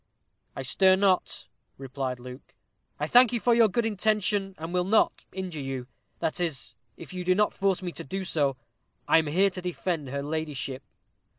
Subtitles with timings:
[0.55, 1.47] "I stir not,"
[1.77, 2.55] replied Luke.
[2.99, 5.85] "I thank you for your good intention, and will not injure you
[6.17, 8.57] that is, if you do not force me to do so.
[9.07, 10.81] I am here to defend her ladyship."